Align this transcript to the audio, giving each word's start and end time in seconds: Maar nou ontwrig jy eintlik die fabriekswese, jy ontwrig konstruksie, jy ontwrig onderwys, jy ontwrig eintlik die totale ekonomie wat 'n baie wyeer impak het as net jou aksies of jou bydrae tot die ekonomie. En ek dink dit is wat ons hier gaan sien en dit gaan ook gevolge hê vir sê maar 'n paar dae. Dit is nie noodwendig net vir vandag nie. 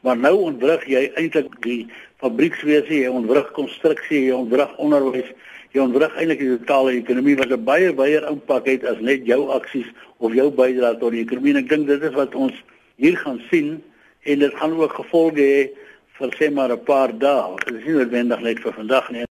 Maar 0.00 0.16
nou 0.16 0.34
ontwrig 0.48 0.86
jy 0.88 1.10
eintlik 1.20 1.52
die 1.64 1.86
fabriekswese, 2.22 2.94
jy 3.02 3.10
ontwrig 3.12 3.50
konstruksie, 3.56 4.24
jy 4.28 4.36
ontwrig 4.36 4.72
onderwys, 4.80 5.28
jy 5.74 5.82
ontwrig 5.84 6.16
eintlik 6.16 6.40
die 6.40 6.56
totale 6.58 6.96
ekonomie 6.96 7.36
wat 7.36 7.52
'n 7.52 7.64
baie 7.64 7.92
wyeer 7.94 8.24
impak 8.28 8.66
het 8.66 8.84
as 8.84 9.00
net 9.00 9.26
jou 9.26 9.50
aksies 9.50 9.86
of 10.18 10.34
jou 10.34 10.50
bydrae 10.50 10.98
tot 10.98 11.12
die 11.12 11.24
ekonomie. 11.24 11.52
En 11.54 11.62
ek 11.64 11.68
dink 11.68 11.86
dit 11.86 12.02
is 12.02 12.14
wat 12.14 12.34
ons 12.34 12.54
hier 12.96 13.16
gaan 13.16 13.40
sien 13.50 13.82
en 14.24 14.38
dit 14.38 14.54
gaan 14.54 14.72
ook 14.72 14.92
gevolge 14.92 15.40
hê 15.40 15.70
vir 16.18 16.30
sê 16.38 16.52
maar 16.52 16.72
'n 16.72 16.84
paar 16.84 17.18
dae. 17.18 17.56
Dit 17.66 17.74
is 17.74 17.84
nie 17.84 17.94
noodwendig 17.94 18.40
net 18.40 18.58
vir 18.60 18.72
vandag 18.72 19.10
nie. 19.10 19.24